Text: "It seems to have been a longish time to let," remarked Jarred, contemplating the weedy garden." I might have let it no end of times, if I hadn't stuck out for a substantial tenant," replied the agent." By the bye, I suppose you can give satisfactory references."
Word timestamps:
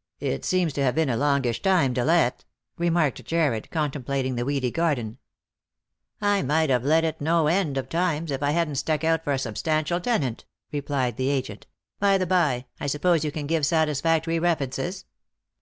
"It 0.20 0.44
seems 0.44 0.74
to 0.74 0.82
have 0.82 0.94
been 0.94 1.08
a 1.08 1.16
longish 1.16 1.62
time 1.62 1.94
to 1.94 2.04
let," 2.04 2.44
remarked 2.76 3.24
Jarred, 3.24 3.70
contemplating 3.70 4.34
the 4.34 4.44
weedy 4.44 4.70
garden." 4.70 5.16
I 6.20 6.42
might 6.42 6.68
have 6.68 6.84
let 6.84 7.04
it 7.04 7.22
no 7.22 7.46
end 7.46 7.78
of 7.78 7.88
times, 7.88 8.30
if 8.30 8.42
I 8.42 8.50
hadn't 8.50 8.74
stuck 8.74 9.02
out 9.02 9.24
for 9.24 9.32
a 9.32 9.38
substantial 9.38 9.98
tenant," 9.98 10.44
replied 10.72 11.16
the 11.16 11.30
agent." 11.30 11.66
By 12.00 12.18
the 12.18 12.26
bye, 12.26 12.66
I 12.80 12.86
suppose 12.86 13.24
you 13.24 13.32
can 13.32 13.46
give 13.46 13.64
satisfactory 13.64 14.38
references." 14.38 15.06